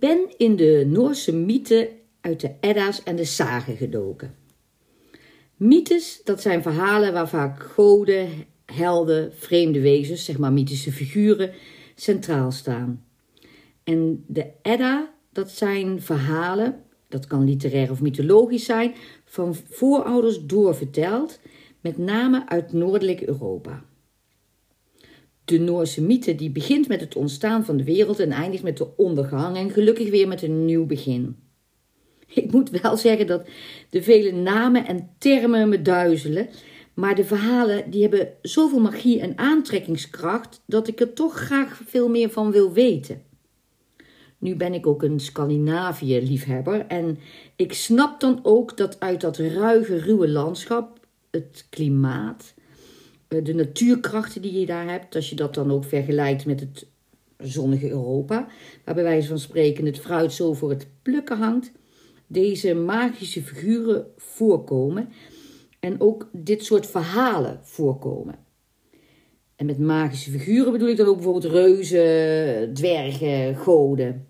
[0.00, 1.88] Ben in de Noorse mythen
[2.20, 4.34] uit de Edda's en de Sagen gedoken.
[5.56, 8.28] Mythes, dat zijn verhalen waar vaak goden,
[8.64, 11.52] helden, vreemde wezens, zeg maar mythische figuren,
[11.94, 13.04] centraal staan.
[13.84, 21.40] En de Edda, dat zijn verhalen, dat kan literair of mythologisch zijn, van voorouders doorverteld,
[21.80, 23.84] met name uit noordelijk Europa.
[25.50, 28.96] De Noorse mythe die begint met het ontstaan van de wereld en eindigt met de
[28.96, 31.36] ondergang en gelukkig weer met een nieuw begin.
[32.26, 33.48] Ik moet wel zeggen dat
[33.90, 36.48] de vele namen en termen me duizelen,
[36.94, 42.08] maar de verhalen die hebben zoveel magie en aantrekkingskracht dat ik er toch graag veel
[42.08, 43.22] meer van wil weten.
[44.38, 47.18] Nu ben ik ook een Scandinavië-liefhebber en
[47.56, 50.98] ik snap dan ook dat uit dat ruige, ruwe landschap,
[51.30, 52.54] het klimaat,
[53.38, 56.86] de natuurkrachten die je daar hebt, als je dat dan ook vergelijkt met het
[57.38, 58.46] zonnige Europa,
[58.84, 61.72] waar bij wijze van spreken het fruit zo voor het plukken hangt,
[62.26, 65.08] deze magische figuren voorkomen
[65.80, 68.34] en ook dit soort verhalen voorkomen.
[69.56, 74.26] En met magische figuren bedoel ik dan ook bijvoorbeeld reuzen, dwergen, goden.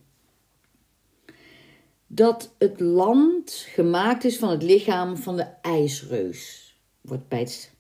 [2.07, 7.79] Dat het land gemaakt is van het lichaam van de ijsreus, wordt bij het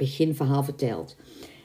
[0.00, 1.16] beginverhaal verteld.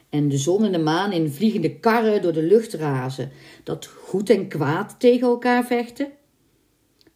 [0.08, 3.30] En de zon en de maan in vliegende karren door de lucht razen,
[3.62, 6.12] dat goed en kwaad tegen elkaar vechten.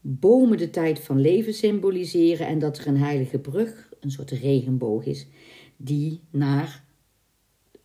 [0.00, 5.04] Bomen de tijd van leven symboliseren en dat er een heilige brug, een soort regenboog
[5.04, 5.26] is,
[5.76, 6.84] die naar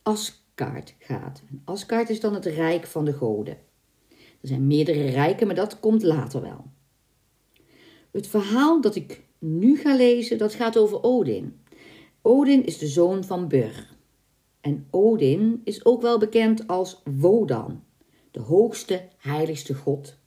[0.02, 1.44] Asgard gaat.
[1.66, 3.57] En is dan het rijk van de goden.
[4.41, 6.66] Er zijn meerdere rijken, maar dat komt later wel.
[8.12, 11.59] Het verhaal dat ik nu ga lezen, dat gaat over Odin.
[12.27, 13.87] Odin is de zoon van Bur.
[14.61, 17.83] En Odin is ook wel bekend als Wodan,
[18.31, 20.17] de hoogste, heiligste god,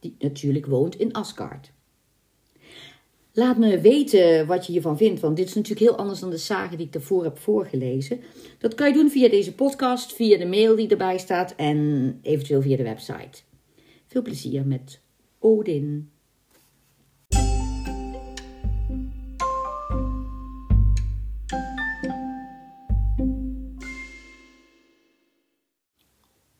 [0.00, 1.72] die natuurlijk woont in Asgard.
[3.32, 6.36] Laat me weten wat je hiervan vindt, want dit is natuurlijk heel anders dan de
[6.36, 8.20] zagen die ik daarvoor heb voorgelezen.
[8.58, 12.62] Dat kan je doen via deze podcast, via de mail die erbij staat en eventueel
[12.62, 13.42] via de website.
[14.06, 15.00] Veel plezier met
[15.38, 16.10] Odin.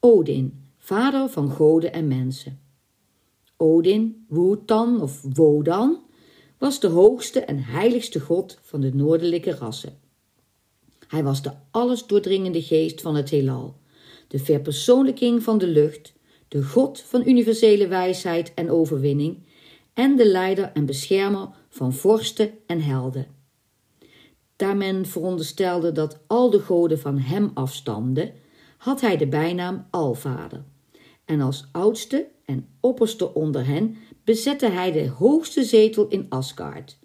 [0.05, 2.61] Odin, vader van goden en mensen.
[3.57, 6.03] Odin, Wotan of Wodan,
[6.59, 9.99] was de hoogste en heiligste god van de noordelijke rassen.
[11.09, 13.77] Hij was de alles doordringende geest van het heelal,
[14.29, 16.13] de verpersoonlijking van de lucht,
[16.49, 19.47] de god van universele wijsheid en overwinning
[19.95, 23.27] en de leider en beschermer van vorsten en helden.
[24.57, 28.33] Daar men veronderstelde dat al de goden van hem afstamden,
[28.82, 30.65] had hij de bijnaam Alvader.
[31.25, 36.98] En als oudste en opperste onder hen bezette hij de hoogste zetel in Asgard.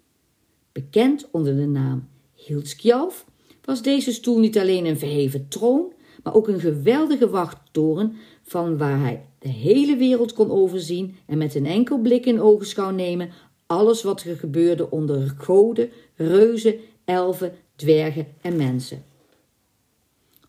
[0.72, 3.24] Bekend onder de naam Hildskjalf
[3.64, 9.00] was deze stoel niet alleen een verheven troon, maar ook een geweldige wachttoren van waar
[9.00, 13.30] hij de hele wereld kon overzien en met een enkel blik in ogenschouw nemen
[13.66, 16.74] alles wat er gebeurde onder goden, reuzen,
[17.04, 19.07] elfen, dwergen en mensen.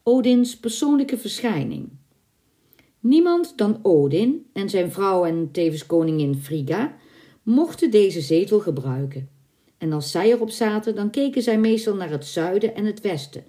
[0.09, 1.89] Odins persoonlijke verschijning.
[2.99, 6.95] Niemand dan Odin en zijn vrouw en tevens koningin Frigga
[7.43, 9.29] mochten deze zetel gebruiken.
[9.77, 13.43] En als zij erop zaten, dan keken zij meestal naar het zuiden en het westen,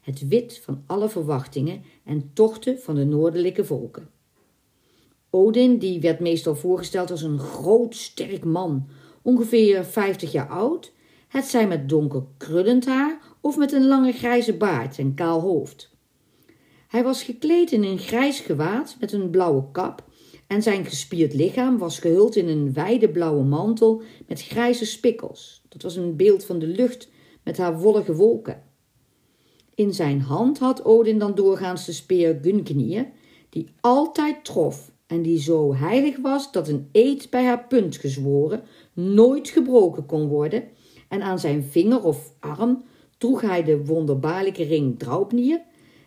[0.00, 4.10] het wit van alle verwachtingen en tochten van de noordelijke volken.
[5.30, 8.88] Odin, die werd meestal voorgesteld als een groot, sterk man,
[9.22, 10.92] ongeveer 50 jaar oud,
[11.28, 15.92] het zij met donker krullend haar of met een lange grijze baard en kaal hoofd.
[16.94, 20.04] Hij was gekleed in een grijs gewaad met een blauwe kap
[20.46, 25.62] en zijn gespierd lichaam was gehuld in een wijde blauwe mantel met grijze spikkels.
[25.68, 27.08] Dat was een beeld van de lucht
[27.42, 28.62] met haar wollige wolken.
[29.74, 33.06] In zijn hand had Odin dan doorgaans de speer Gungnir,
[33.48, 38.62] die altijd trof en die zo heilig was dat een eed bij haar punt gezworen
[38.92, 40.64] nooit gebroken kon worden,
[41.08, 42.84] en aan zijn vinger of arm
[43.18, 45.60] droeg hij de wonderbaarlijke ring Draupnir,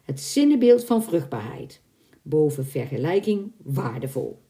[0.07, 1.81] het zinnebeeld van vruchtbaarheid,
[2.21, 4.41] boven vergelijking waardevol.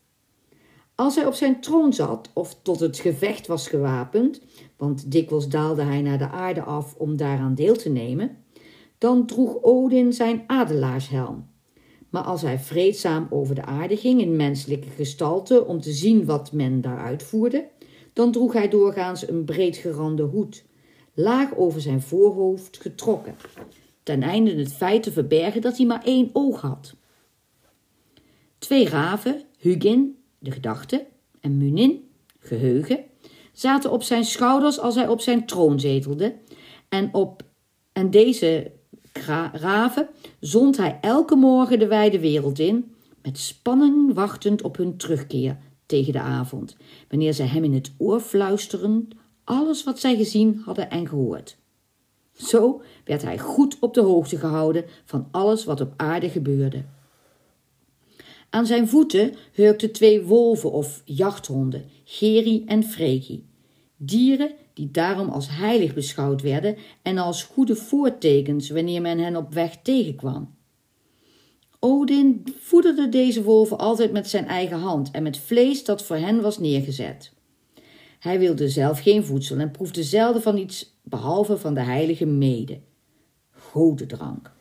[0.95, 4.41] Als hij op zijn troon zat of tot het gevecht was gewapend,
[4.77, 8.37] want dikwijls daalde hij naar de aarde af om daaraan deel te nemen,
[8.97, 11.49] dan droeg Odin zijn adelaarshelm.
[12.09, 16.51] Maar als hij vreedzaam over de aarde ging in menselijke gestalte om te zien wat
[16.51, 17.67] men daar uitvoerde,
[18.13, 20.65] dan droeg hij doorgaans een breedgerande hoed,
[21.13, 23.35] laag over zijn voorhoofd getrokken,
[24.07, 26.95] ten einde het feit te verbergen dat hij maar één oog had.
[28.57, 31.05] Twee raven, Hugin, de gedachte,
[31.39, 32.09] en Munin,
[32.39, 33.03] geheugen,
[33.51, 36.35] zaten op zijn schouders als hij op zijn troon zetelde,
[36.89, 37.43] en, op,
[37.91, 38.71] en deze
[39.51, 40.09] raven
[40.39, 46.13] zond hij elke morgen de wijde wereld in, met spanning wachtend op hun terugkeer tegen
[46.13, 46.75] de avond,
[47.09, 49.07] wanneer zij hem in het oor fluisteren
[49.43, 51.57] alles wat zij gezien hadden en gehoord.
[52.37, 56.83] Zo werd hij goed op de hoogte gehouden van alles wat op aarde gebeurde.
[58.49, 63.45] Aan zijn voeten hurkten twee wolven of jachthonden, Geri en Freki,
[63.97, 69.53] dieren die daarom als heilig beschouwd werden en als goede voortekens wanneer men hen op
[69.53, 70.55] weg tegenkwam.
[71.79, 76.41] Odin voederde deze wolven altijd met zijn eigen hand en met vlees dat voor hen
[76.41, 77.31] was neergezet.
[78.19, 82.79] Hij wilde zelf geen voedsel en proefde zelden van iets behalve van de heilige mede,
[83.51, 84.51] godendrank.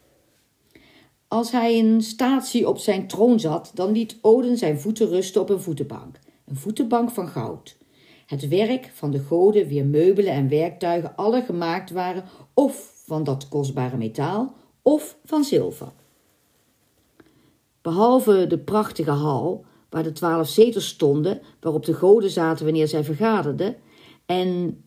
[1.28, 5.50] Als hij in statie op zijn troon zat, dan liet Odin zijn voeten rusten op
[5.50, 7.76] een voetenbank, een voetenbank van goud.
[8.26, 13.48] Het werk van de goden, wier meubelen en werktuigen alle gemaakt waren of van dat
[13.48, 15.92] kostbare metaal of van zilver.
[17.82, 23.04] Behalve de prachtige hal, waar de twaalf zetels stonden, waarop de goden zaten wanneer zij
[23.04, 23.76] vergaderden,
[24.26, 24.80] en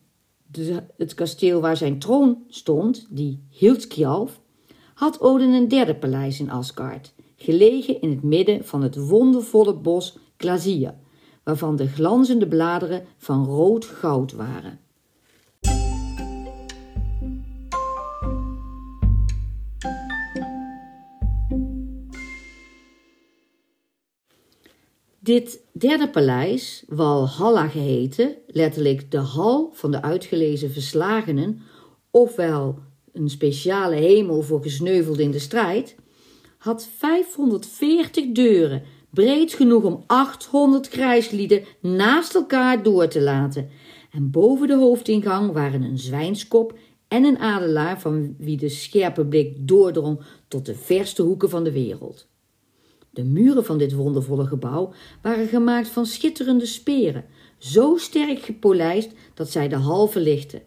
[0.50, 4.40] de, het kasteel waar zijn troon stond, die Hildskjalf,
[4.94, 10.18] had Odin een derde paleis in Asgard, gelegen in het midden van het wondervolle bos
[10.36, 10.94] Glazier,
[11.44, 14.80] waarvan de glanzende bladeren van rood goud waren.
[25.30, 31.62] Dit derde paleis, Walhalla geheten, letterlijk de hal van de uitgelezen verslagenen,
[32.10, 32.78] ofwel
[33.12, 35.96] een speciale hemel voor gesneuvelden in de strijd,
[36.58, 43.68] had 540 deuren, breed genoeg om 800 krijgslieden naast elkaar door te laten.
[44.12, 46.78] En boven de hoofdingang waren een zwijnskop
[47.08, 51.72] en een adelaar van wie de scherpe blik doordrong tot de verste hoeken van de
[51.72, 52.28] wereld.
[53.10, 54.92] De muren van dit wondervolle gebouw
[55.22, 57.24] waren gemaakt van schitterende speren,
[57.58, 60.62] zo sterk gepolijst dat zij de hal verlichten.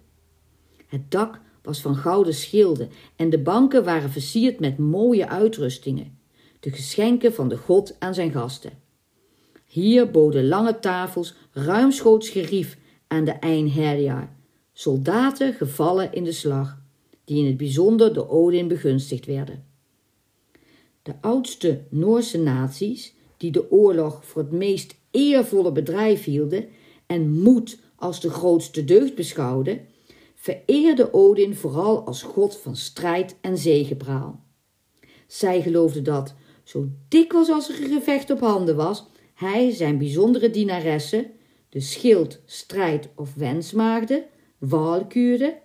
[0.87, 6.17] Het dak was van gouden schilden en de banken waren versierd met mooie uitrustingen,
[6.59, 8.71] de geschenken van de god aan zijn gasten.
[9.65, 14.29] Hier boden lange tafels ruimschoots gerief aan de Einherjar,
[14.73, 16.77] soldaten gevallen in de slag,
[17.25, 19.72] die in het bijzonder door Odin begunstigd werden.
[21.03, 26.67] De oudste Noorse naties, die de oorlog voor het meest eervolle bedrijf hielden
[27.05, 29.87] en moed als de grootste deugd beschouwden,
[30.35, 34.43] vereerde Odin vooral als god van strijd en zegepraal.
[35.27, 36.33] Zij geloofden dat,
[36.63, 41.31] zo dikwijls als er een gevecht op handen was, hij zijn bijzondere dienaressen,
[41.69, 44.23] de schild, strijd of wensmaagden,
[44.57, 45.57] walkuren,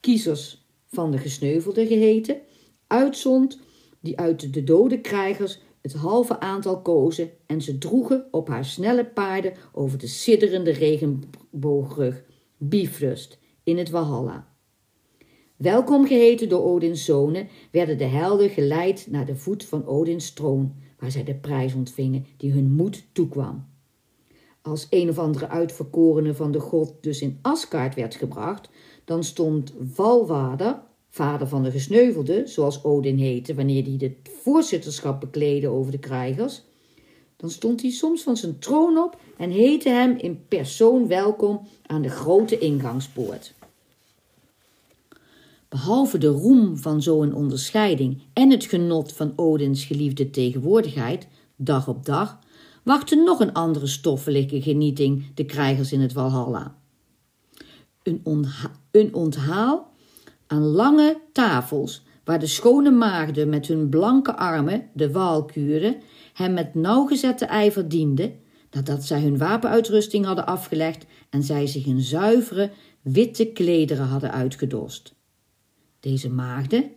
[0.00, 2.40] kiezers van de gesneuvelden geheten,
[2.86, 3.58] uitzond
[4.02, 9.04] die uit de dode krijgers het halve aantal kozen en ze droegen op haar snelle
[9.04, 12.22] paarden over de sidderende regenboogrug,
[12.58, 14.50] Bifröst, in het Walhalla.
[15.56, 20.74] Welkom geheten door Odins zonen, werden de helden geleid naar de voet van Odins troon,
[20.98, 23.70] waar zij de prijs ontvingen die hun moed toekwam.
[24.62, 28.68] Als een of andere uitverkorene van de god dus in Asgard werd gebracht,
[29.04, 35.68] dan stond Valwader, vader van de gesneuvelde, zoals Odin heette wanneer hij het voorzitterschap bekleedde
[35.68, 36.62] over de krijgers,
[37.36, 42.02] dan stond hij soms van zijn troon op en heette hem in persoon welkom aan
[42.02, 43.54] de grote ingangspoort.
[45.68, 51.26] Behalve de roem van zo'n onderscheiding en het genot van Odins geliefde tegenwoordigheid,
[51.56, 52.38] dag op dag,
[52.82, 56.76] wachtte nog een andere stoffelijke genieting de krijgers in het Walhalla.
[58.02, 58.46] Een,
[58.90, 59.91] een onthaal
[60.52, 65.96] aan lange tafels, waar de schone maagden met hun blanke armen, de waalkuren,
[66.32, 68.34] hem met nauwgezette ijver dienden,
[68.70, 72.70] nadat zij hun wapenuitrusting hadden afgelegd en zij zich in zuivere,
[73.02, 75.14] witte klederen hadden uitgedost.
[76.00, 76.90] Deze maagden,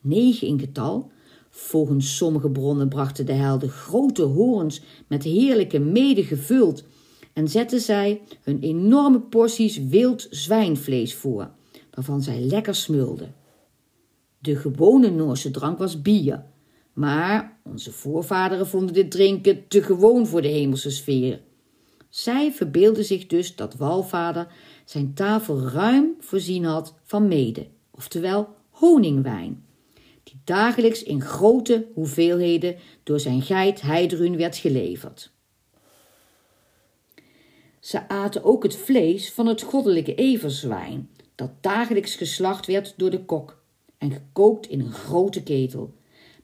[0.00, 1.10] negen in getal,
[1.54, 6.84] Volgens sommige bronnen brachten de helden grote horens met heerlijke mede gevuld
[7.32, 11.50] en zetten zij hun enorme porties wild zwijnvlees voor,
[11.94, 13.34] waarvan zij lekker smulden.
[14.38, 16.44] De gewone Noorse drank was bier,
[16.92, 21.40] maar onze voorvaderen vonden dit drinken te gewoon voor de hemelse sfeer.
[22.08, 24.46] Zij verbeelden zich dus dat Walvader
[24.84, 29.64] zijn tafel ruim voorzien had van mede, oftewel honingwijn,
[30.22, 35.32] die dagelijks in grote hoeveelheden door zijn geit Heidrun werd geleverd.
[37.80, 43.24] Ze aten ook het vlees van het goddelijke everzwijn, dat dagelijks geslacht werd door de
[43.24, 43.62] kok
[43.98, 45.94] en gekookt in een grote ketel.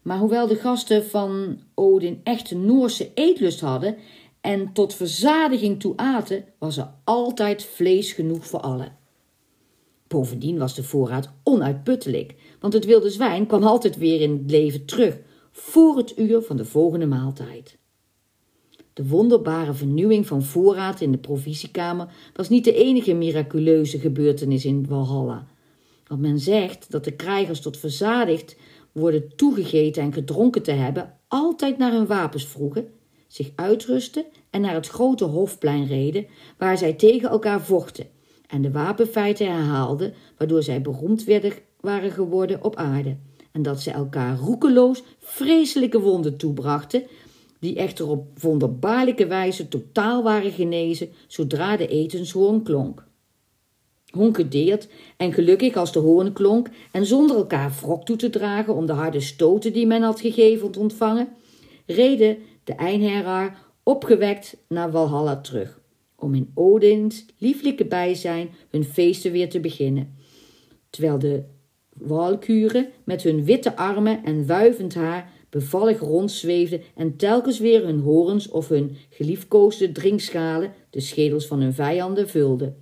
[0.03, 3.97] Maar hoewel de gasten van Odin echte Noorse eetlust hadden
[4.41, 8.97] en tot verzadiging toe aten, was er altijd vlees genoeg voor allen.
[10.07, 14.85] Bovendien was de voorraad onuitputtelijk, want het wilde zwijn kwam altijd weer in het leven
[14.85, 15.19] terug,
[15.51, 17.79] voor het uur van de volgende maaltijd.
[18.99, 24.87] De wonderbare vernieuwing van voorraad in de provisiekamer was niet de enige miraculeuze gebeurtenis in
[24.89, 25.47] Walhalla.
[26.07, 28.57] Want men zegt dat de krijgers tot verzadigd
[28.93, 32.89] worden toegegeten en gedronken te hebben, altijd naar hun wapens vroegen,
[33.27, 36.27] zich uitrusten en naar het grote hofplein reden,
[36.57, 38.07] waar zij tegen elkaar vochten
[38.47, 43.17] en de wapenfeiten herhaalden, waardoor zij beroemd werden, waren geworden op aarde.
[43.53, 47.03] En dat ze elkaar roekeloos vreselijke wonden toebrachten,
[47.59, 53.07] die echter op wonderbaarlijke wijze totaal waren genezen zodra de etenshoorn klonk.
[54.11, 58.87] Honkedeerd en gelukkig als de hoorn klonk en zonder elkaar wrok toe te dragen om
[58.87, 61.29] de harde stoten die men had gegeven te ontvangen,
[61.87, 65.81] reden de Einherraar opgewekt naar Walhalla terug,
[66.17, 70.17] om in Odins lieflijke bijzijn hun feesten weer te beginnen,
[70.91, 71.43] terwijl de
[71.93, 78.49] walkuren met hun witte armen en wuivend haar bevallig rondzweefden en telkens weer hun horens
[78.49, 82.77] of hun geliefkoosde drinkschalen de schedels van hun vijanden vulden,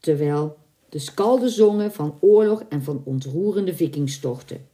[0.00, 0.56] terwijl
[0.88, 4.66] de skalden zongen van oorlog en van ontroerende vikingstochten.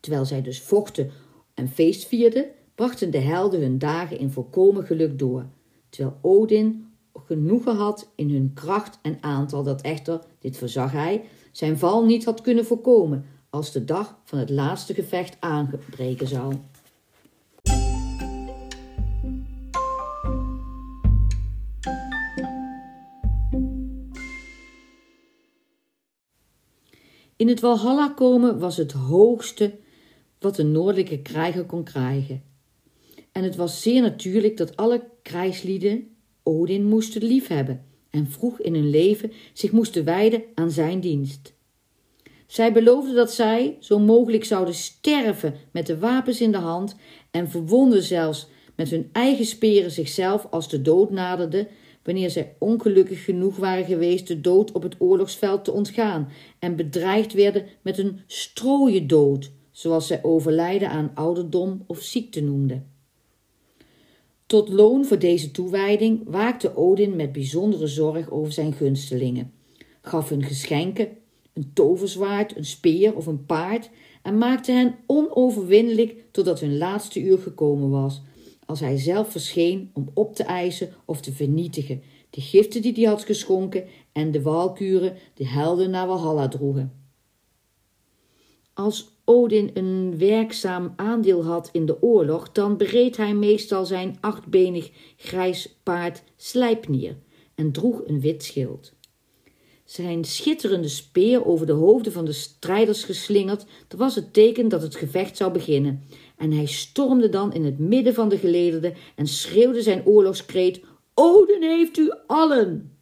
[0.00, 1.10] Terwijl zij dus vochten
[1.54, 5.46] en feest vierden, brachten de helden hun dagen in volkomen geluk door,
[5.88, 11.78] terwijl Odin genoegen had in hun kracht en aantal dat echter, dit verzag hij, zijn
[11.78, 16.54] val niet had kunnen voorkomen als de dag van het laatste gevecht aangebreken zou.
[27.36, 29.78] In het Walhalla komen was het hoogste
[30.38, 32.42] wat een noordelijke krijger kon krijgen.
[33.32, 38.90] En het was zeer natuurlijk dat alle krijgslieden Odin moesten liefhebben en vroeg in hun
[38.90, 41.57] leven zich moesten wijden aan zijn dienst.
[42.48, 46.96] Zij beloofden dat zij zo mogelijk zouden sterven met de wapens in de hand
[47.30, 51.68] en verwonden zelfs met hun eigen speren zichzelf als de dood naderde,
[52.02, 56.28] wanneer zij ongelukkig genoeg waren geweest de dood op het oorlogsveld te ontgaan
[56.58, 62.90] en bedreigd werden met een strooie dood, zoals zij overlijden aan ouderdom of ziekte noemden.
[64.46, 69.52] Tot loon voor deze toewijding waakte Odin met bijzondere zorg over zijn gunstelingen,
[70.00, 71.08] gaf hun geschenken,
[71.58, 73.90] een toverzwaard, een speer of een paard,
[74.22, 78.22] en maakte hen onoverwinnelijk totdat hun laatste uur gekomen was,
[78.66, 83.04] als hij zelf verscheen om op te eisen of te vernietigen de giften die hij
[83.04, 86.92] had geschonken en de walkuren de helden naar Walhalla droegen.
[88.72, 94.90] Als Odin een werkzaam aandeel had in de oorlog, dan bereed hij meestal zijn achtbenig
[95.16, 97.16] grijs paard Slijpnier
[97.54, 98.96] en droeg een wit schild.
[99.88, 104.82] Zijn schitterende speer over de hoofden van de strijders geslingerd, dat was het teken dat
[104.82, 106.02] het gevecht zou beginnen.
[106.36, 110.80] En hij stormde dan in het midden van de geleerden en schreeuwde zijn oorlogskreet:
[111.14, 112.98] Odin heeft u allen!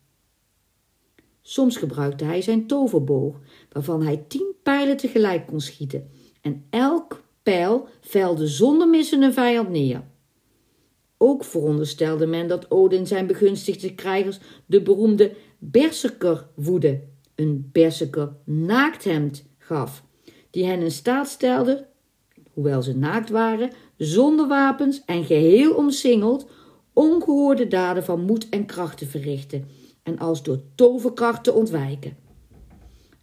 [1.43, 3.37] Soms gebruikte hij zijn toverboog,
[3.73, 9.69] waarvan hij tien pijlen tegelijk kon schieten, en elk pijl velde zonder missen een vijand
[9.69, 10.05] neer.
[11.19, 17.01] Ook veronderstelde men dat Odin zijn begunstigde krijgers de beroemde berserkerwoede,
[17.35, 20.05] een berserker naakthemd, gaf,
[20.51, 21.87] die hen in staat stelde,
[22.53, 26.47] hoewel ze naakt waren, zonder wapens en geheel omsingeld,
[26.93, 29.69] ongehoorde daden van moed en kracht te verrichten
[30.03, 32.17] en als door toverkracht te ontwijken.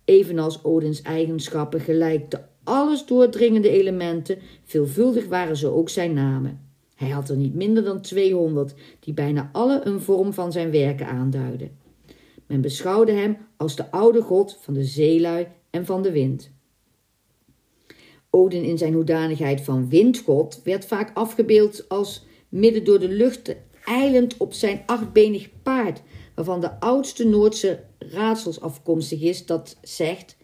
[0.06, 6.60] Evenals Odins eigenschappen gelijk de alles doordringende elementen, veelvuldig waren ze ook zijn namen.
[6.96, 11.08] Hij had er niet minder dan 200, die bijna alle een vorm van zijn werken
[11.08, 11.83] aanduiden.
[12.54, 16.52] Men beschouwde hem als de oude god van de zeelui en van de wind.
[18.30, 23.56] Odin in zijn hoedanigheid van windgod werd vaak afgebeeld als midden door de lucht
[23.86, 26.02] eilend op zijn achtbenig paard,
[26.36, 30.38] waarvan de oudste Noordse raadsels afkomstig is dat zegt: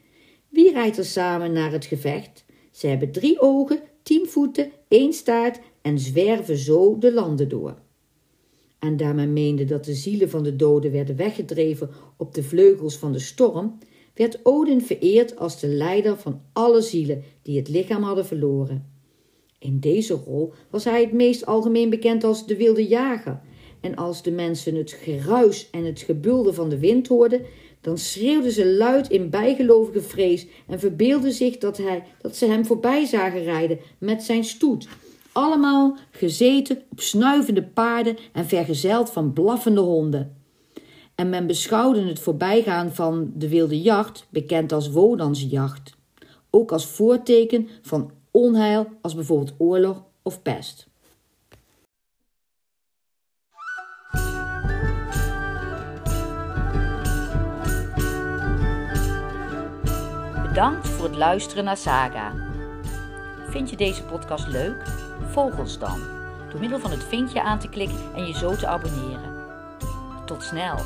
[0.47, 2.45] Wie rijdt er samen naar het gevecht?
[2.71, 7.77] Ze hebben drie ogen, tien voeten, één staart en zwerven zo de landen door.
[8.79, 12.97] En daar men meende dat de zielen van de doden werden weggedreven op de vleugels
[12.97, 13.77] van de storm,
[14.13, 18.97] werd Odin vereerd als de leider van alle zielen die het lichaam hadden verloren.
[19.59, 23.41] In deze rol was hij het meest algemeen bekend als de wilde jager,
[23.81, 27.41] en als de mensen het geruis en het gebulder van de wind hoorden,
[27.81, 32.65] dan schreeuwden ze luid in bijgelovige vrees en verbeelden zich dat, hij, dat ze hem
[32.65, 34.87] voorbij zagen rijden met zijn stoet.
[35.39, 40.37] Allemaal gezeten op snuivende paarden en vergezeld van blaffende honden.
[41.15, 45.95] En men beschouwde het voorbijgaan van de wilde jacht, bekend als Wodansjacht,
[46.49, 50.87] ook als voorteken van onheil als bijvoorbeeld oorlog of pest.
[60.47, 62.33] Bedankt voor het luisteren naar Saga.
[63.49, 65.08] Vind je deze podcast leuk?
[65.33, 65.99] Dan
[66.51, 69.33] door middel van het vinkje aan te klikken en je zo te abonneren.
[70.25, 70.77] Tot snel!